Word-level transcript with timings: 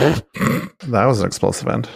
That 0.00 1.04
was 1.06 1.20
an 1.20 1.26
explosive 1.26 1.68
end. 1.68 1.88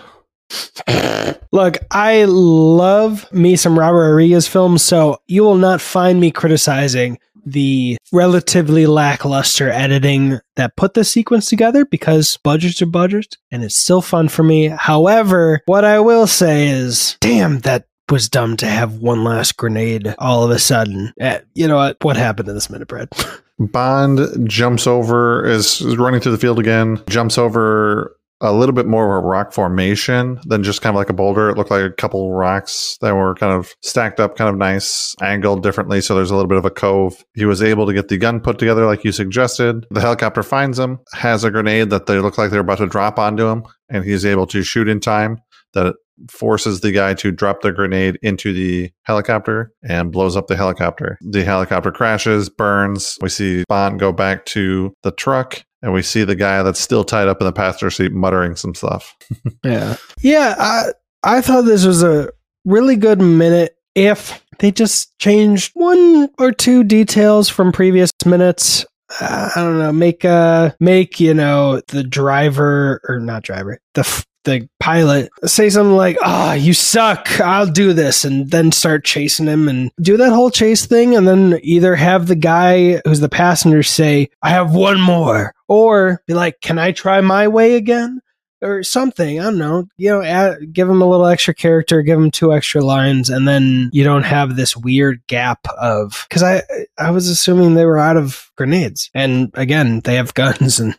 Look, 1.53 1.79
I 1.91 2.25
love 2.25 3.31
me 3.33 3.57
some 3.57 3.79
Robert 3.79 4.11
Rodriguez 4.11 4.47
films, 4.47 4.83
so 4.83 5.19
you 5.27 5.43
will 5.43 5.57
not 5.57 5.81
find 5.81 6.21
me 6.21 6.31
criticizing 6.31 7.19
the 7.47 7.97
relatively 8.13 8.87
lackluster 8.87 9.69
editing 9.71 10.41
that 10.57 10.77
put 10.77 10.95
the 10.95 11.05
sequence 11.05 11.49
together 11.49 11.85
because 11.85 12.39
budgets 12.43 12.81
are 12.83 12.87
budgets 12.87 13.37
and 13.51 13.63
it's 13.63 13.77
still 13.77 14.01
fun 14.01 14.29
for 14.29 14.43
me. 14.43 14.69
However, 14.69 15.61
what 15.67 15.85
I 15.85 16.01
will 16.01 16.27
say 16.27 16.69
is, 16.69 17.17
damn, 17.21 17.61
that 17.61 17.87
was 18.11 18.29
dumb 18.29 18.57
to 18.59 18.67
have 18.67 18.99
one 18.99 19.25
last 19.25 19.57
grenade 19.57 20.15
all 20.19 20.45
of 20.45 20.51
a 20.51 20.59
sudden. 20.59 21.13
Eh, 21.21 21.41
you 21.55 21.69
know 21.69 21.77
what? 21.77 21.97
What 22.03 22.17
happened 22.17 22.47
to 22.47 22.53
this 22.53 22.71
minute 22.71 22.89
Brad? 22.89 23.09
Bond 23.59 24.49
jumps 24.49 24.87
over, 24.87 25.47
is, 25.47 25.81
is 25.81 25.97
running 25.97 26.21
through 26.21 26.33
the 26.33 26.39
field 26.39 26.59
again, 26.59 27.01
jumps 27.09 27.39
over 27.39 28.17
a 28.41 28.53
little 28.53 28.75
bit 28.75 28.87
more 28.87 29.17
of 29.17 29.25
a 29.25 29.27
rock 29.27 29.53
formation 29.53 30.41
than 30.45 30.63
just 30.63 30.83
kind 30.83 30.95
of 30.95 30.99
like 30.99 31.09
a 31.09 31.15
boulder. 31.15 31.49
It 31.49 31.57
looked 31.57 31.71
like 31.71 31.85
a 31.85 31.93
couple 31.93 32.33
rocks 32.33 32.99
that 33.01 33.15
were 33.15 33.35
kind 33.37 33.53
of 33.53 33.73
stacked 33.81 34.21
up, 34.21 34.37
kind 34.37 34.51
of 34.51 34.57
nice, 34.57 35.15
angled 35.23 35.63
differently. 35.63 36.01
So 36.01 36.15
there's 36.15 36.31
a 36.31 36.37
little 36.37 36.49
bit 36.49 36.59
of 36.59 36.65
a 36.65 36.71
cove. 36.71 37.25
He 37.35 37.45
was 37.45 37.63
able 37.63 37.87
to 37.87 37.95
get 37.95 38.09
the 38.09 38.19
gun 38.19 38.41
put 38.41 38.59
together 38.59 38.87
like 38.87 39.05
you 39.05 39.13
suggested. 39.13 39.87
The 39.91 40.01
helicopter 40.01 40.43
finds 40.43 40.79
him, 40.79 40.99
has 41.15 41.45
a 41.45 41.51
grenade 41.51 41.91
that 41.91 42.07
they 42.07 42.19
look 42.19 42.37
like 42.37 42.51
they're 42.51 42.61
about 42.61 42.79
to 42.79 42.87
drop 42.87 43.19
onto 43.19 43.47
him, 43.47 43.65
and 43.89 44.05
he's 44.05 44.27
able 44.27 44.47
to 44.49 44.63
shoot 44.63 44.89
in 44.89 45.01
time. 45.01 45.39
That 45.73 45.97
forces 46.31 46.81
the 46.81 46.93
guy 46.93 47.15
to 47.15 47.33
drop 47.33 47.61
the 47.61 47.73
grenade 47.73 48.19
into 48.23 48.53
the 48.53 48.91
helicopter 49.03 49.73
and 49.83 50.13
blows 50.13 50.37
up 50.37 50.47
the 50.47 50.57
helicopter. 50.57 51.19
The 51.21 51.45
helicopter 51.45 51.91
crashes, 51.91 52.49
burns. 52.49 53.19
We 53.21 53.29
see 53.29 53.65
Bond 53.69 53.99
go 53.99 54.13
back 54.13 54.45
to 54.47 54.95
the 55.03 55.13
truck 55.13 55.65
and 55.83 55.93
we 55.93 56.03
see 56.03 56.25
the 56.25 56.35
guy 56.35 56.63
that's 56.63 56.81
still 56.81 57.05
tied 57.05 57.29
up 57.29 57.41
in 57.41 57.47
the 57.47 57.53
passenger 57.53 57.91
seat 57.91 58.13
muttering 58.13 58.57
some 58.57 58.75
stuff. 58.75 59.15
yeah. 59.65 59.97
Yeah, 60.23 60.55
I 60.59 60.93
I 61.23 61.41
thought 61.41 61.63
this 61.63 61.85
was 61.85 62.03
a 62.03 62.31
really 62.65 62.97
good 62.97 63.21
minute 63.21 63.77
if 63.95 64.43
they 64.59 64.71
just 64.71 65.17
changed 65.19 65.73
one 65.75 66.29
or 66.39 66.53
two 66.53 66.85
details 66.85 67.49
from 67.49 67.73
previous 67.73 68.11
minutes. 68.25 68.87
Uh, 69.21 69.51
I 69.55 69.61
don't 69.61 69.79
know, 69.79 69.93
make 69.93 70.25
uh 70.25 70.71
make, 70.81 71.21
you 71.21 71.35
know, 71.35 71.83
the 71.89 72.03
driver 72.03 73.01
or 73.07 73.21
not 73.21 73.43
driver, 73.43 73.79
the 73.93 74.01
f- 74.01 74.25
the 74.45 74.69
pilot 74.81 75.31
say 75.45 75.71
something 75.71 75.97
like, 75.97 76.17
"Ah, 76.23 76.51
oh, 76.51 76.55
you 76.55 76.73
suck. 76.75 77.41
I'll 77.41 77.67
do 77.67 77.93
this," 77.93 78.25
and 78.25 78.51
then 78.51 78.73
start 78.73 79.05
chasing 79.05 79.47
him 79.47 79.69
and 79.69 79.91
do 80.01 80.17
that 80.17 80.33
whole 80.33 80.51
chase 80.51 80.87
thing, 80.87 81.17
and 81.17 81.27
then 81.27 81.59
either 81.63 81.97
have 81.97 82.27
the 82.27 82.37
guy 82.37 83.01
who's 83.05 83.21
the 83.21 83.29
passenger 83.29 83.83
say, 83.83 84.29
"I 84.43 84.51
have 84.51 84.75
one 84.75 85.01
more," 85.01 85.55
or 85.69 86.23
be 86.27 86.35
like, 86.35 86.61
"Can 86.61 86.79
I 86.79 86.93
try 86.93 87.21
my 87.21 87.49
way 87.49 87.77
again?" 87.77 88.21
Or 88.65 88.83
something. 88.83 89.39
I 89.39 89.45
don't 89.45 89.59
know. 89.59 89.89
You 89.97 90.11
know, 90.11 90.23
add, 90.23 90.73
give 90.73 90.89
him 90.89 91.03
a 91.03 91.09
little 91.09 91.27
extra 91.27 91.55
character, 91.55 92.03
give 92.03 92.19
him 92.19 92.31
two 92.31 92.53
extra 92.53 92.83
lines, 92.83 93.29
and 93.29 93.47
then 93.47 93.91
you 93.93 94.03
don't 94.03 94.25
have 94.25 94.57
this 94.57 94.77
weird 94.77 95.23
gap 95.27 95.67
of 95.79 96.27
because 96.29 96.43
I 96.43 96.63
I 96.99 97.11
was 97.11 97.29
assuming 97.29 97.75
they 97.75 97.85
were 97.85 97.99
out 97.99 98.17
of 98.17 98.51
grenades, 98.57 99.11
and 99.15 99.51
again 99.55 100.01
they 100.01 100.15
have 100.17 100.35
guns 100.35 100.81
and 100.81 100.97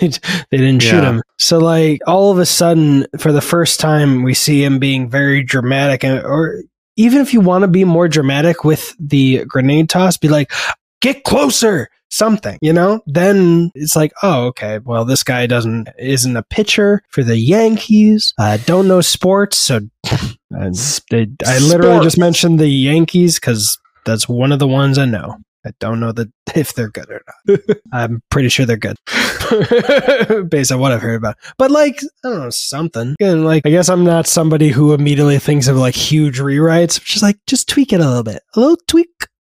they, 0.00 0.08
they 0.50 0.58
didn't 0.58 0.80
shoot 0.80 1.04
him. 1.04 1.22
So 1.38 1.58
like 1.58 2.00
all 2.06 2.30
of 2.30 2.38
a 2.38 2.46
sudden, 2.46 3.06
for 3.18 3.32
the 3.32 3.40
first 3.40 3.80
time, 3.80 4.22
we 4.22 4.34
see 4.34 4.62
him 4.62 4.78
being 4.78 5.10
very 5.10 5.42
dramatic, 5.42 6.04
and 6.04 6.24
or 6.24 6.62
even 6.96 7.20
if 7.20 7.32
you 7.32 7.40
want 7.40 7.62
to 7.62 7.68
be 7.68 7.84
more 7.84 8.08
dramatic 8.08 8.64
with 8.64 8.94
the 8.98 9.44
grenade 9.46 9.88
toss, 9.88 10.16
be 10.16 10.28
like, 10.28 10.52
get 11.00 11.24
closer 11.24 11.88
something, 12.12 12.58
you 12.60 12.72
know, 12.72 13.00
then 13.06 13.70
it's 13.74 13.96
like, 13.96 14.12
oh, 14.22 14.46
okay, 14.46 14.78
well, 14.78 15.04
this 15.04 15.22
guy 15.24 15.46
doesn't, 15.46 15.88
isn't 15.98 16.36
a 16.36 16.42
pitcher 16.42 17.02
for 17.08 17.24
the 17.24 17.36
Yankees. 17.36 18.34
I 18.38 18.54
uh, 18.54 18.58
don't 18.66 18.86
know 18.86 19.00
sports. 19.00 19.56
So 19.56 19.80
I, 20.04 20.28
I 20.54 20.68
literally 20.68 21.62
sports. 21.62 22.04
just 22.04 22.18
mentioned 22.18 22.60
the 22.60 22.68
Yankees 22.68 23.40
because 23.40 23.78
that's 24.04 24.28
one 24.28 24.52
of 24.52 24.58
the 24.58 24.68
ones 24.68 24.98
I 24.98 25.06
know. 25.06 25.38
I 25.64 25.70
don't 25.78 26.00
know 26.00 26.12
that 26.12 26.28
if 26.54 26.74
they're 26.74 26.90
good 26.90 27.08
or 27.08 27.22
not. 27.46 27.60
I'm 27.92 28.22
pretty 28.30 28.48
sure 28.48 28.66
they're 28.66 28.76
good 28.76 28.98
based 30.50 30.72
on 30.72 30.80
what 30.80 30.92
I've 30.92 31.00
heard 31.00 31.16
about. 31.16 31.36
But 31.56 31.70
like, 31.70 32.00
I 32.24 32.28
don't 32.28 32.40
know, 32.40 32.50
something. 32.50 33.14
Again, 33.20 33.44
like, 33.44 33.64
I 33.64 33.70
guess 33.70 33.88
I'm 33.88 34.04
not 34.04 34.26
somebody 34.26 34.68
who 34.68 34.92
immediately 34.92 35.38
thinks 35.38 35.68
of 35.68 35.76
like 35.76 35.94
huge 35.94 36.40
rewrites. 36.40 37.02
Just 37.02 37.22
like, 37.22 37.38
just 37.46 37.68
tweak 37.68 37.92
it 37.92 38.00
a 38.00 38.06
little 38.06 38.22
bit, 38.24 38.42
a 38.54 38.60
little 38.60 38.78
tweak. 38.88 39.08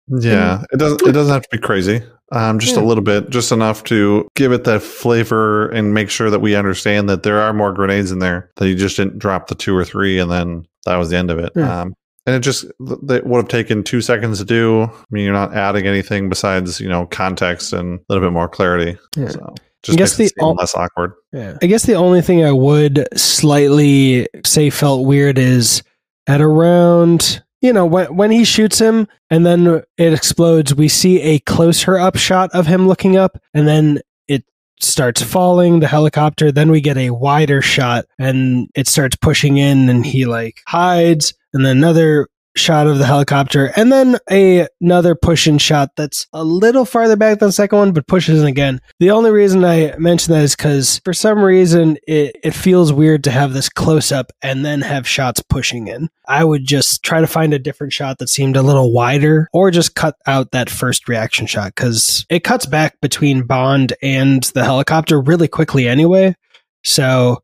Yeah, 0.08 0.64
it 0.74 0.78
doesn't. 0.78 1.02
It 1.04 1.14
doesn't 1.14 1.32
have 1.32 1.44
to 1.44 1.50
be 1.52 1.58
crazy 1.58 2.02
um, 2.32 2.60
just 2.60 2.76
yeah. 2.76 2.82
a 2.82 2.86
little 2.86 3.04
bit, 3.04 3.30
just 3.30 3.52
enough 3.52 3.84
to 3.86 4.28
give 4.36 4.52
it 4.52 4.64
that 4.64 4.82
flavor 4.82 5.70
and 5.70 5.94
make 5.94 6.10
sure 6.10 6.30
that 6.30 6.40
we 6.40 6.56
understand 6.56 7.10
that 7.10 7.24
there 7.24 7.42
are 7.42 7.54
more 7.54 7.74
grenades 7.74 8.12
in 8.12 8.20
there. 8.20 8.50
That 8.56 8.68
you 8.68 8.76
just 8.76 8.98
didn't 8.98 9.20
drop 9.20 9.48
the 9.48 9.56
two 9.56 9.76
or 9.76 9.84
three, 9.84 10.20
and 10.20 10.32
then 10.32 10.66
that 10.86 10.98
was 10.98 11.10
the 11.10 11.18
end 11.18 11.32
of 11.32 11.40
it. 11.40 11.52
Yeah. 11.56 11.82
Um, 11.82 11.94
and 12.26 12.36
it 12.36 12.42
just 12.42 12.66
that 12.80 13.24
would 13.26 13.38
have 13.38 13.48
taken 13.48 13.84
two 13.84 14.02
seconds 14.02 14.40
to 14.40 14.46
do. 14.46 14.84
I 14.84 15.04
mean, 15.10 15.24
you're 15.24 15.34
not 15.34 15.54
adding 15.54 15.88
anything 15.88 16.30
besides 16.30 16.80
you 16.80 16.88
know 16.88 17.06
context 17.08 17.74
and 17.74 18.00
a 18.00 18.04
little 18.10 18.28
bit 18.28 18.34
more 18.34 18.48
clarity. 18.48 18.98
Yeah. 19.16 19.30
So 19.30 19.56
just 19.84 19.98
I 19.98 20.00
guess 20.00 20.16
the 20.16 20.32
o- 20.40 20.52
less 20.52 20.76
awkward. 20.76 21.14
Yeah. 21.34 21.58
I 21.62 21.66
guess 21.66 21.84
the 21.84 21.96
only 21.96 22.22
thing 22.22 22.46
I 22.46 22.52
would 22.52 23.08
slightly 23.16 24.28
say 24.46 24.70
felt 24.70 25.06
weird 25.06 25.38
is 25.38 25.82
at 26.28 26.42
around 26.42 27.42
you 27.62 27.72
know, 27.72 27.86
when 27.86 28.16
when 28.16 28.32
he 28.32 28.44
shoots 28.44 28.80
him 28.80 29.08
and 29.30 29.46
then 29.46 29.84
it 29.98 30.14
explodes, 30.14 30.74
we 30.76 30.88
see 30.88 31.22
a 31.22 31.40
closer 31.40 31.98
up 31.98 32.18
shot 32.18 32.50
of 32.54 32.68
him 32.68 32.88
looking 32.88 33.18
up, 33.18 33.38
and 33.54 33.68
then 33.68 34.00
it 34.28 34.44
starts 34.80 35.22
falling 35.22 35.80
the 35.80 35.88
helicopter. 35.88 36.52
Then 36.52 36.72
we 36.72 36.82
get 36.82 36.98
a 36.98 37.12
wider 37.12 37.62
shot, 37.62 38.06
and 38.18 38.68
it 38.76 38.88
starts 38.88 39.16
pushing 39.16 39.58
in, 39.58 39.90
and 39.90 40.06
he 40.06 40.26
like 40.26 40.62
hides, 40.68 41.34
and 41.54 41.66
then 41.66 41.78
another 41.78 42.28
shot 42.56 42.88
of 42.88 42.98
the 42.98 43.06
helicopter 43.06 43.72
and 43.76 43.92
then 43.92 44.18
a, 44.30 44.68
another 44.82 45.16
push 45.16 45.48
in 45.48 45.58
shot 45.58 45.96
that's 45.96 46.28
a 46.34 46.44
little 46.44 46.86
farther 46.86 47.16
back 47.16 47.40
than 47.40 47.50
the 47.50 47.54
second 47.54 47.78
one 47.78 47.92
but 47.94 48.08
pushes 48.08 48.42
in 48.42 48.48
again. 48.48 48.82
The 49.00 49.12
only 49.12 49.32
reason 49.32 49.64
i 49.64 49.96
mention 49.98 50.34
that 50.34 50.44
is 50.44 50.56
because 50.56 51.00
for 51.06 51.14
some 51.14 51.40
reason 51.44 51.98
it, 52.08 52.36
it 52.44 52.54
feels 52.54 52.92
weird 52.92 53.24
to 53.24 53.32
have 53.32 53.54
this 53.54 53.70
close 53.70 54.12
up 54.12 54.32
and 54.42 54.66
then 54.66 54.82
have 54.82 55.08
shots 55.08 55.42
pushing 55.42 55.88
in. 55.88 56.10
I 56.28 56.44
would 56.44 56.66
just 56.66 57.04
try 57.04 57.22
to 57.22 57.28
find 57.28 57.54
a 57.54 57.60
different 57.60 57.94
shot 57.94 58.18
that 58.20 58.30
seemed 58.30 58.58
a 58.58 58.62
little 58.62 58.94
wider 58.94 59.48
or 59.54 59.72
just 59.72 59.96
cut 59.96 60.18
out 60.26 60.52
that 60.52 60.70
first 60.70 61.08
reaction 61.08 61.48
shot 61.48 61.74
because 61.76 62.26
it 62.30 62.44
cuts 62.44 62.66
back 62.66 63.00
between 63.02 63.44
bond 63.44 63.94
and 64.02 64.44
the 64.44 64.64
helicopter 64.64 65.20
really 65.20 65.48
quickly 65.48 65.88
anyway. 65.88 66.36
So 66.84 67.44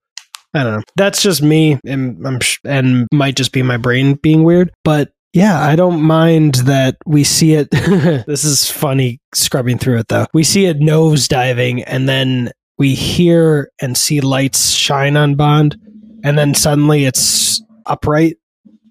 I 0.58 0.64
don't 0.64 0.78
know. 0.78 0.84
That's 0.96 1.22
just 1.22 1.42
me, 1.42 1.80
and 1.86 2.26
I'm 2.26 2.40
and 2.66 3.08
might 3.14 3.36
just 3.36 3.52
be 3.52 3.62
my 3.62 3.78
brain 3.78 4.16
being 4.16 4.44
weird. 4.44 4.72
But 4.84 5.12
yeah, 5.34 5.62
I 5.62 5.76
don't 5.76 6.02
mind 6.02 6.56
that 6.66 6.98
we 7.06 7.24
see 7.24 7.54
it. 7.54 7.70
this 7.72 8.44
is 8.44 8.70
funny 8.70 9.20
scrubbing 9.36 9.78
through 9.78 10.00
it 10.00 10.08
though. 10.08 10.26
We 10.34 10.44
see 10.44 10.66
it 10.66 10.80
nose 10.80 11.28
diving, 11.28 11.84
and 11.84 12.10
then 12.10 12.52
we 12.78 12.96
hear 12.96 13.72
and 13.82 13.98
see 13.98 14.20
lights 14.20 14.72
shine 14.72 15.16
on 15.16 15.36
Bond, 15.36 15.78
and 16.24 16.38
then 16.38 16.54
suddenly 16.54 17.06
it's 17.06 17.62
upright. 17.86 18.38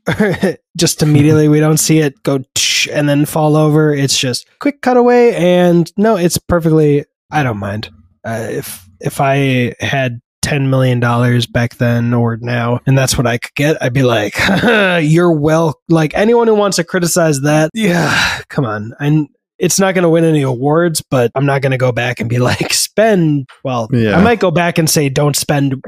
just 0.76 1.02
immediately, 1.02 1.48
we 1.48 1.58
don't 1.58 1.78
see 1.78 1.98
it 1.98 2.22
go 2.22 2.44
and 2.92 3.08
then 3.08 3.26
fall 3.26 3.56
over. 3.56 3.92
It's 3.92 4.16
just 4.16 4.46
quick 4.60 4.82
cutaway, 4.82 5.34
and 5.34 5.90
no, 5.96 6.16
it's 6.16 6.38
perfectly. 6.38 7.06
I 7.30 7.42
don't 7.42 7.58
mind. 7.58 7.90
Uh, 8.24 8.46
if 8.50 8.88
if 9.00 9.20
I 9.20 9.74
had 9.80 10.20
ten 10.46 10.70
million 10.70 11.00
dollars 11.00 11.46
back 11.46 11.76
then 11.76 12.14
or 12.14 12.36
now, 12.36 12.80
and 12.86 12.96
that's 12.96 13.18
what 13.18 13.26
I 13.26 13.38
could 13.38 13.54
get, 13.54 13.82
I'd 13.82 13.92
be 13.92 14.02
like, 14.02 14.34
"You're 15.02 15.32
well." 15.32 15.80
Like 15.88 16.14
anyone 16.14 16.46
who 16.46 16.54
wants 16.54 16.76
to 16.76 16.84
criticize 16.84 17.40
that, 17.42 17.70
yeah, 17.74 18.40
come 18.48 18.64
on. 18.64 18.94
And 19.00 19.28
it's 19.58 19.80
not 19.80 19.94
going 19.94 20.02
to 20.02 20.08
win 20.08 20.24
any 20.24 20.42
awards, 20.42 21.02
but 21.02 21.30
I'm 21.34 21.46
not 21.46 21.62
going 21.62 21.72
to 21.72 21.78
go 21.78 21.92
back 21.92 22.20
and 22.20 22.28
be 22.28 22.38
like, 22.38 22.72
spend. 22.74 23.48
Well, 23.64 23.88
yeah. 23.92 24.16
I 24.16 24.22
might 24.22 24.40
go 24.40 24.50
back 24.50 24.78
and 24.78 24.88
say, 24.88 25.08
don't 25.08 25.36
spend 25.36 25.82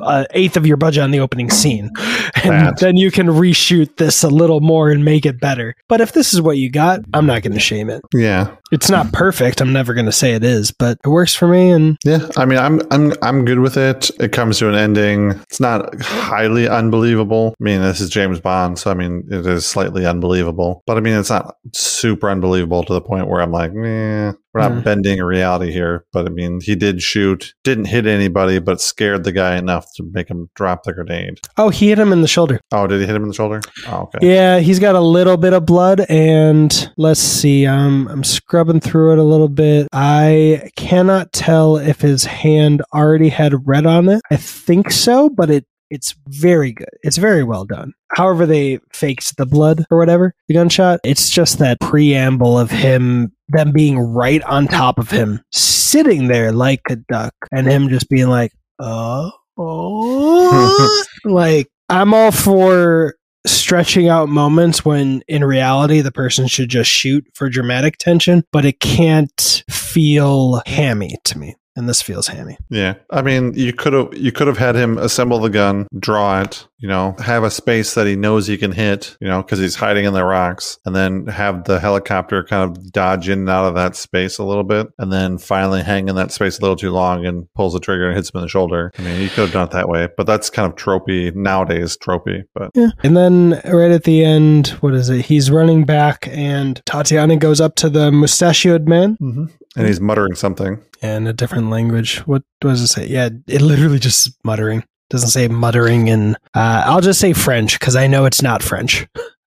uh, 0.00 0.24
eighth 0.32 0.56
of 0.56 0.66
your 0.66 0.76
budget 0.76 1.02
on 1.02 1.10
the 1.10 1.20
opening 1.20 1.50
scene, 1.50 1.90
and 2.42 2.50
Bad. 2.50 2.78
then 2.78 2.96
you 2.96 3.10
can 3.10 3.28
reshoot 3.28 3.96
this 3.96 4.22
a 4.24 4.28
little 4.28 4.60
more 4.60 4.90
and 4.90 5.04
make 5.04 5.24
it 5.24 5.40
better. 5.40 5.74
But 5.88 6.00
if 6.00 6.12
this 6.12 6.34
is 6.34 6.40
what 6.40 6.58
you 6.58 6.70
got, 6.70 7.00
I'm 7.14 7.26
not 7.26 7.42
going 7.42 7.54
to 7.54 7.60
shame 7.60 7.90
it. 7.90 8.02
Yeah, 8.12 8.56
it's 8.74 8.90
not 8.90 9.12
perfect. 9.12 9.60
I'm 9.60 9.72
never 9.72 9.94
going 9.94 10.06
to 10.06 10.12
say 10.12 10.34
it 10.34 10.44
is, 10.44 10.72
but 10.72 10.98
it 11.04 11.08
works 11.08 11.34
for 11.34 11.48
me. 11.48 11.70
And 11.70 11.96
yeah, 12.04 12.28
I 12.36 12.44
mean, 12.44 12.58
I'm 12.58 12.82
I'm 12.90 13.12
I'm 13.22 13.44
good 13.44 13.60
with 13.60 13.76
it. 13.76 14.10
It 14.20 14.32
comes 14.32 14.58
to 14.58 14.68
an 14.68 14.74
ending. 14.74 15.30
It's 15.48 15.60
not 15.60 16.00
highly 16.02 16.68
unbelievable. 16.68 17.54
I 17.60 17.64
mean, 17.64 17.80
this 17.80 18.00
is 18.00 18.10
James 18.10 18.40
Bond, 18.40 18.78
so 18.78 18.90
I 18.90 18.94
mean, 18.94 19.26
it 19.30 19.46
is 19.46 19.64
slightly 19.64 20.04
unbelievable. 20.04 20.82
But 20.86 20.96
I 20.96 21.00
mean, 21.00 21.14
it's 21.14 21.30
not 21.30 21.56
super 21.72 22.28
unbelievable 22.28 22.82
to 22.84 22.92
the 22.92 23.00
point 23.00 23.28
where 23.28 23.40
I'm 23.40 23.52
like, 23.52 23.72
meh. 23.72 24.32
We're 24.54 24.60
not 24.60 24.72
mm. 24.72 24.84
bending 24.84 25.20
reality 25.20 25.72
here, 25.72 26.04
but 26.12 26.26
I 26.26 26.28
mean, 26.28 26.60
he 26.60 26.76
did 26.76 27.02
shoot, 27.02 27.54
didn't 27.64 27.86
hit 27.86 28.06
anybody, 28.06 28.60
but 28.60 28.80
scared 28.80 29.24
the 29.24 29.32
guy 29.32 29.56
enough 29.56 29.92
to 29.96 30.04
make 30.12 30.28
him 30.28 30.48
drop 30.54 30.84
the 30.84 30.92
grenade. 30.92 31.40
Oh, 31.56 31.70
he 31.70 31.88
hit 31.88 31.98
him 31.98 32.12
in 32.12 32.22
the 32.22 32.28
shoulder. 32.28 32.60
Oh, 32.70 32.86
did 32.86 33.00
he 33.00 33.06
hit 33.06 33.16
him 33.16 33.22
in 33.22 33.28
the 33.28 33.34
shoulder? 33.34 33.60
Oh, 33.88 34.02
okay. 34.02 34.18
Yeah, 34.22 34.60
he's 34.60 34.78
got 34.78 34.94
a 34.94 35.00
little 35.00 35.36
bit 35.36 35.54
of 35.54 35.66
blood, 35.66 36.06
and 36.08 36.92
let's 36.96 37.18
see. 37.18 37.66
Um, 37.66 38.06
I'm 38.06 38.22
scrubbing 38.22 38.63
rubbing 38.64 38.80
through 38.80 39.12
it 39.12 39.18
a 39.18 39.22
little 39.22 39.48
bit. 39.48 39.88
I 39.92 40.70
cannot 40.76 41.32
tell 41.34 41.76
if 41.76 42.00
his 42.00 42.24
hand 42.24 42.82
already 42.94 43.28
had 43.28 43.66
red 43.66 43.84
on 43.84 44.08
it. 44.08 44.22
I 44.30 44.36
think 44.36 44.90
so, 44.90 45.28
but 45.28 45.50
it 45.50 45.66
it's 45.90 46.14
very 46.26 46.72
good. 46.72 46.88
It's 47.02 47.18
very 47.18 47.44
well 47.44 47.66
done. 47.66 47.92
However, 48.12 48.46
they 48.46 48.80
faked 48.92 49.36
the 49.36 49.44
blood 49.44 49.84
or 49.90 49.98
whatever, 49.98 50.34
the 50.48 50.54
gunshot. 50.54 51.00
It's 51.04 51.28
just 51.28 51.58
that 51.58 51.78
preamble 51.78 52.58
of 52.58 52.70
him, 52.70 53.32
them 53.48 53.70
being 53.70 53.98
right 53.98 54.42
on 54.44 54.66
top 54.66 54.98
of 54.98 55.10
him, 55.10 55.42
sitting 55.52 56.28
there 56.28 56.52
like 56.52 56.80
a 56.88 56.96
duck, 56.96 57.34
and 57.52 57.66
him 57.66 57.90
just 57.90 58.08
being 58.08 58.28
like, 58.28 58.52
oh, 58.78 59.30
oh. 59.58 61.04
like, 61.26 61.68
I'm 61.90 62.14
all 62.14 62.32
for 62.32 63.14
stretching 63.46 64.08
out 64.08 64.28
moments 64.28 64.84
when 64.84 65.22
in 65.28 65.44
reality 65.44 66.00
the 66.00 66.12
person 66.12 66.46
should 66.46 66.68
just 66.68 66.90
shoot 66.90 67.26
for 67.34 67.48
dramatic 67.48 67.98
tension, 67.98 68.44
but 68.52 68.64
it 68.64 68.80
can't 68.80 69.64
feel 69.68 70.62
hammy 70.66 71.16
to 71.24 71.38
me 71.38 71.56
and 71.76 71.88
this 71.88 72.00
feels 72.00 72.28
hammy. 72.28 72.56
Yeah, 72.70 72.94
I 73.10 73.22
mean, 73.22 73.54
you 73.54 73.72
could 73.72 73.92
have 73.92 74.16
you 74.16 74.32
could 74.32 74.46
have 74.46 74.58
had 74.58 74.76
him 74.76 74.98
assemble 74.98 75.38
the 75.38 75.50
gun, 75.50 75.86
draw 75.98 76.40
it, 76.40 76.66
you 76.84 76.88
know, 76.88 77.16
have 77.18 77.44
a 77.44 77.50
space 77.50 77.94
that 77.94 78.06
he 78.06 78.14
knows 78.14 78.46
he 78.46 78.58
can 78.58 78.70
hit, 78.70 79.16
you 79.18 79.26
know, 79.26 79.42
because 79.42 79.58
he's 79.58 79.74
hiding 79.74 80.04
in 80.04 80.12
the 80.12 80.22
rocks, 80.22 80.78
and 80.84 80.94
then 80.94 81.26
have 81.28 81.64
the 81.64 81.80
helicopter 81.80 82.44
kind 82.44 82.70
of 82.70 82.92
dodge 82.92 83.30
in 83.30 83.38
and 83.38 83.48
out 83.48 83.64
of 83.64 83.74
that 83.74 83.96
space 83.96 84.36
a 84.36 84.44
little 84.44 84.64
bit, 84.64 84.88
and 84.98 85.10
then 85.10 85.38
finally 85.38 85.82
hang 85.82 86.10
in 86.10 86.16
that 86.16 86.30
space 86.30 86.58
a 86.58 86.60
little 86.60 86.76
too 86.76 86.90
long 86.90 87.24
and 87.24 87.50
pulls 87.54 87.72
the 87.72 87.80
trigger 87.80 88.08
and 88.08 88.16
hits 88.16 88.28
him 88.28 88.36
in 88.36 88.42
the 88.42 88.50
shoulder. 88.50 88.92
I 88.98 89.02
mean, 89.02 89.18
you 89.22 89.30
could 89.30 89.44
have 89.44 89.52
done 89.52 89.68
it 89.68 89.70
that 89.70 89.88
way, 89.88 90.10
but 90.14 90.26
that's 90.26 90.50
kind 90.50 90.70
of 90.70 90.76
tropey 90.76 91.34
nowadays, 91.34 91.96
tropey. 91.96 92.42
But 92.54 92.70
yeah, 92.74 92.90
and 93.02 93.16
then 93.16 93.62
right 93.64 93.90
at 93.90 94.04
the 94.04 94.22
end, 94.22 94.68
what 94.80 94.92
is 94.92 95.08
it? 95.08 95.24
He's 95.24 95.50
running 95.50 95.86
back, 95.86 96.28
and 96.32 96.82
Tatiana 96.84 97.38
goes 97.38 97.62
up 97.62 97.76
to 97.76 97.88
the 97.88 98.12
mustachioed 98.12 98.86
man, 98.86 99.16
mm-hmm. 99.22 99.46
and 99.74 99.86
he's 99.86 100.02
muttering 100.02 100.34
something 100.34 100.82
in 101.00 101.26
a 101.26 101.32
different 101.32 101.70
language. 101.70 102.18
What 102.26 102.42
does 102.60 102.82
it 102.82 102.88
say? 102.88 103.06
Yeah, 103.06 103.30
it 103.46 103.62
literally 103.62 103.98
just 103.98 104.36
muttering. 104.44 104.84
Doesn't 105.14 105.28
say 105.28 105.46
muttering 105.46 106.08
in. 106.08 106.34
Uh, 106.54 106.82
I'll 106.86 107.00
just 107.00 107.20
say 107.20 107.32
French 107.32 107.78
because 107.78 107.94
I 107.94 108.08
know 108.08 108.24
it's 108.24 108.42
not 108.42 108.64
French. 108.64 109.06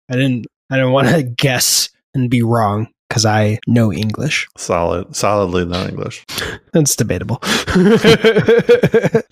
I 0.09 0.15
didn't. 0.15 0.47
I 0.69 0.77
didn't 0.77 0.93
want 0.93 1.09
to 1.09 1.23
guess 1.23 1.89
and 2.13 2.29
be 2.29 2.41
wrong 2.41 2.87
because 3.09 3.25
I 3.25 3.59
know 3.67 3.91
English. 3.91 4.47
Solid, 4.55 5.13
solidly 5.13 5.65
know 5.65 5.85
English. 5.85 6.25
That's 6.71 6.95
debatable. 6.95 7.39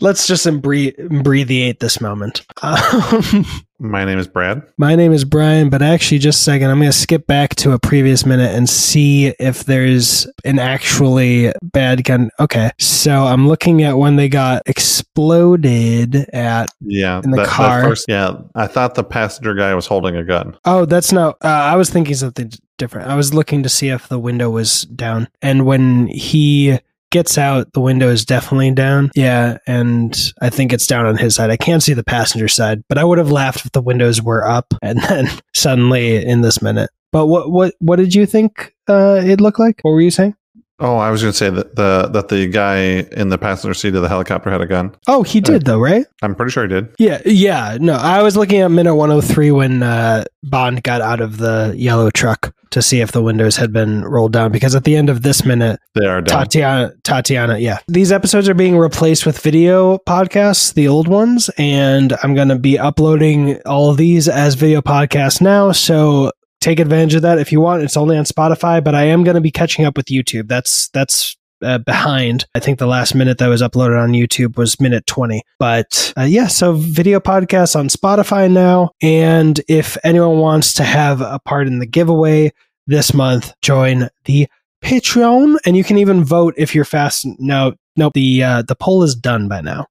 Let's 0.01 0.27
just 0.27 0.45
abbreviate 0.45 1.79
this 1.79 2.01
moment. 2.01 2.45
Um, 2.61 3.45
my 3.80 4.06
name 4.06 4.19
is 4.19 4.27
Brad. 4.27 4.63
My 4.77 4.95
name 4.95 5.12
is 5.12 5.25
Brian, 5.25 5.69
but 5.69 5.81
actually, 5.81 6.19
just 6.19 6.42
a 6.42 6.44
second, 6.44 6.69
I'm 6.69 6.80
going 6.80 6.92
to 6.92 6.98
skip 6.98 7.27
back 7.27 7.56
to 7.56 7.74
a 7.74 7.80
previous 7.80 8.25
minute 8.25 8.56
and 8.56 8.69
see 8.69 9.27
if 9.39 9.66
there's 9.66 10.27
an 10.45 10.60
actually 10.60 11.51
bad 11.62 12.04
gun. 12.04 12.30
Okay, 12.39 12.72
so 12.80 13.12
I'm 13.12 13.48
looking 13.48 13.83
at 13.83 13.98
when 13.98 14.16
they 14.16 14.30
got 14.30 14.63
exploded 14.66 16.16
at 16.33 16.69
yeah 16.81 17.22
in 17.24 17.31
the 17.31 17.38
that, 17.38 17.48
car. 17.48 17.81
That 17.81 17.88
first, 17.89 18.06
yeah, 18.07 18.38
I 18.56 18.68
thought 18.68 18.95
the 18.95 19.04
passenger 19.04 19.54
guy 19.54 19.74
was 19.75 19.88
holding 19.88 20.16
a 20.16 20.24
gun. 20.24 20.57
Oh, 20.66 20.86
that's 20.86 21.12
not. 21.12 21.38
Uh, 21.44 21.48
I 21.48 21.75
was 21.75 21.89
thinking 21.89 22.16
something 22.16 22.51
different. 22.77 23.10
I 23.10 23.16
was 23.16 23.33
looking 23.33 23.63
to 23.63 23.69
see 23.69 23.89
if 23.89 24.07
the 24.07 24.19
window 24.19 24.50
was 24.50 24.83
down, 24.83 25.27
and 25.42 25.66
when 25.66 26.07
he 26.07 26.80
gets 27.15 27.38
out, 27.38 27.71
the 27.71 27.79
window 27.79 28.09
is 28.09 28.25
definitely 28.25 28.71
down. 28.71 29.09
Yeah, 29.15 29.57
and 29.65 30.13
I 30.41 30.50
think 30.50 30.73
it's 30.73 30.85
down 30.85 31.06
on 31.06 31.15
his 31.15 31.33
side. 31.33 31.50
I 31.50 31.56
can't 31.56 31.81
see 31.81 31.94
the 31.94 32.03
passenger 32.03 32.50
side, 32.50 32.83
but 32.89 32.97
I 32.97 33.06
would 33.06 33.19
have 33.19 33.31
laughed 33.31 33.65
if 33.65 33.71
the 33.71 33.81
windows 33.81 34.21
were 34.21 34.45
up 34.45 34.73
and 34.81 35.01
then 35.01 35.29
suddenly 35.53 36.25
in 36.25 36.41
this 36.41 36.62
minute. 36.62 36.89
But 37.13 37.27
what 37.27 37.50
what 37.50 37.73
what 37.79 37.95
did 37.95 38.13
you 38.13 38.25
think 38.25 38.75
uh, 38.89 39.21
it 39.23 39.39
looked 39.39 39.59
like? 39.59 39.79
What 39.83 39.91
were 39.91 40.01
you 40.01 40.12
saying? 40.12 40.35
Oh, 40.80 40.98
I 40.98 41.10
was 41.10 41.22
going 41.22 41.31
to 41.31 41.38
say 41.38 41.50
that 41.50 41.75
the 41.75 42.10
that 42.12 42.27
the 42.27 42.48
guy 42.48 42.77
in 43.12 43.30
the 43.30 43.38
passenger 43.38 43.74
seat 43.74 43.95
of 43.95 44.01
the 44.01 44.10
helicopter 44.10 44.50
had 44.50 44.60
a 44.62 44.66
gun. 44.66 44.94
Oh, 45.07 45.24
he 45.24 45.39
did 45.39 45.66
though, 45.66 45.80
right? 45.80 46.06
I'm 46.22 46.36
pretty 46.36 46.51
sure 46.51 46.63
he 46.63 46.69
did. 46.69 46.94
Yeah, 47.00 47.22
yeah. 47.25 47.77
No, 47.80 47.94
I 47.94 48.22
was 48.22 48.36
looking 48.36 48.60
at 48.60 48.69
minute 48.69 48.95
103 48.95 49.51
when 49.51 49.83
uh, 49.83 50.25
Bond 50.44 50.83
got 50.83 51.01
out 51.01 51.22
of 51.22 51.38
the 51.38 51.74
yellow 51.77 52.10
truck 52.10 52.54
to 52.72 52.81
see 52.81 53.00
if 53.00 53.13
the 53.13 53.24
windows 53.24 53.56
had 53.56 53.72
been 53.72 54.04
rolled 54.04 54.33
down 54.33 54.51
because 54.51 54.75
at 54.75 54.83
the 54.83 54.98
end 54.98 55.10
of 55.10 55.22
this 55.22 55.45
minute, 55.45 55.80
they 55.94 56.06
are 56.06 56.22
down. 56.22 56.39
Tatiana, 56.44 56.94
Tatiana, 57.04 57.57
yeah. 57.57 57.80
These 57.88 58.12
episodes 58.12 58.50
are 58.50 58.54
being 58.54 58.77
replaced 58.77 59.25
with 59.25 59.39
video 59.39 59.98
podcasts, 60.00 60.74
the 60.74 60.89
old 60.89 61.07
ones, 61.07 61.50
and 61.57 62.13
I'm 62.22 62.36
going 62.36 62.50
to 62.50 62.60
be 62.60 62.77
uploading 62.77 63.62
all 63.66 63.92
of 63.92 63.98
these 63.98 64.27
as 64.27 64.56
video 64.56 64.81
podcasts 64.81 65.39
now. 65.39 65.72
So 65.72 66.33
take 66.65 66.79
advantage 66.79 67.13
of 67.13 67.21
that 67.21 67.38
if 67.38 67.51
you 67.51 67.62
want. 67.62 67.83
It's 67.83 67.95
only 67.95 68.17
on 68.17 68.25
Spotify, 68.25 68.83
but 68.83 68.95
I 68.95 69.03
am 69.03 69.23
going 69.23 69.35
to 69.35 69.41
be 69.41 69.51
catching 69.51 69.85
up 69.85 69.95
with 69.95 70.07
YouTube. 70.07 70.47
That's 70.47 70.89
that's 70.89 71.38
uh, 71.62 71.77
behind. 71.77 72.45
I 72.56 72.59
think 72.59 72.79
the 72.79 72.88
last 72.88 73.13
minute 73.13 73.38
that 73.38 73.47
was 73.47 73.62
uploaded 73.62 74.01
on 74.01 74.12
YouTube 74.12 74.57
was 74.57 74.81
minute 74.81 75.06
20. 75.06 75.41
But 75.59 76.13
uh, 76.17 76.23
yeah, 76.23 76.47
so 76.47 76.73
video 76.73 77.19
podcasts 77.19 77.75
on 77.75 77.88
Spotify 77.88 78.51
now. 78.51 78.89
And 79.01 79.62
if 79.67 79.95
anyone 80.03 80.39
wants 80.39 80.73
to 80.75 80.83
have 80.83 81.21
a 81.21 81.39
part 81.45 81.67
in 81.67 81.79
the 81.79 81.85
giveaway 81.85 82.51
this 82.88 83.13
month, 83.13 83.53
join 83.62 84.09
the 84.25 84.47
Patreon, 84.83 85.57
and 85.65 85.77
you 85.77 85.83
can 85.83 85.97
even 85.97 86.23
vote 86.23 86.56
if 86.57 86.73
you're 86.73 86.85
fast. 86.85 87.25
No, 87.39 87.73
nope. 87.95 88.13
The 88.13 88.44
uh, 88.44 88.62
the 88.63 88.75
poll 88.75 89.03
is 89.03 89.15
done 89.15 89.47
by 89.47 89.62
now 89.62 89.85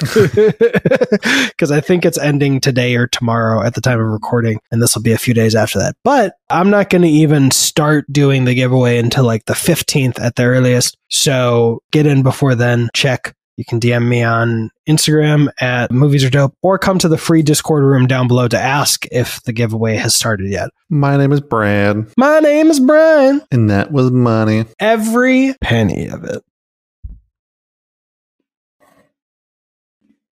because 1.48 1.70
I 1.70 1.80
think 1.80 2.04
it's 2.04 2.18
ending 2.18 2.60
today 2.60 2.96
or 2.96 3.06
tomorrow 3.06 3.62
at 3.62 3.74
the 3.74 3.80
time 3.80 4.00
of 4.00 4.06
recording, 4.06 4.58
and 4.70 4.82
this 4.82 4.94
will 4.94 5.02
be 5.02 5.12
a 5.12 5.18
few 5.18 5.34
days 5.34 5.54
after 5.54 5.78
that. 5.78 5.94
But 6.04 6.34
I'm 6.48 6.70
not 6.70 6.90
going 6.90 7.02
to 7.02 7.08
even 7.08 7.50
start 7.50 8.06
doing 8.10 8.44
the 8.44 8.54
giveaway 8.54 8.98
until 8.98 9.24
like 9.24 9.44
the 9.44 9.54
15th 9.54 10.20
at 10.20 10.36
the 10.36 10.44
earliest. 10.44 10.96
So 11.08 11.82
get 11.92 12.06
in 12.06 12.22
before 12.22 12.54
then, 12.54 12.88
check. 12.94 13.34
You 13.56 13.64
can 13.66 13.78
DM 13.78 14.08
me 14.08 14.22
on 14.22 14.70
Instagram 14.88 15.48
at 15.60 15.90
movies 15.90 16.24
are 16.24 16.30
dope 16.30 16.54
or 16.62 16.78
come 16.78 16.98
to 16.98 17.08
the 17.08 17.18
free 17.18 17.42
Discord 17.42 17.84
room 17.84 18.06
down 18.06 18.26
below 18.26 18.48
to 18.48 18.58
ask 18.58 19.04
if 19.12 19.42
the 19.42 19.52
giveaway 19.52 19.96
has 19.96 20.14
started 20.14 20.50
yet. 20.50 20.70
My 20.88 21.18
name 21.18 21.30
is 21.30 21.42
Brad. 21.42 22.10
My 22.16 22.38
name 22.40 22.68
is 22.68 22.80
Brian. 22.80 23.42
And 23.52 23.68
that 23.68 23.92
was 23.92 24.10
money. 24.10 24.64
Every 24.78 25.54
penny 25.60 26.08
of 26.08 26.24
it. 26.24 26.42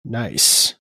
Nice. 0.10 0.74